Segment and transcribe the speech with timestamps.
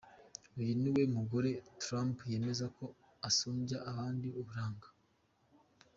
[0.59, 1.49] Uyu niwe mugore
[1.83, 2.85] Trump yemeza ko
[3.27, 4.87] asumbya abandi uburanga.